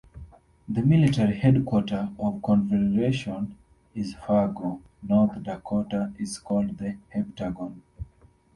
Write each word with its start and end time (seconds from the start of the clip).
The 0.67 0.81
military 0.81 1.37
headquarters 1.37 2.09
of 2.17 2.33
the 2.33 2.39
Confederation 2.43 3.55
in 3.93 4.03
Fargo, 4.03 4.81
North 5.03 5.43
Dakota 5.43 6.11
is 6.17 6.39
called 6.39 6.75
the 6.79 6.97
"Heptagon". 7.13 7.75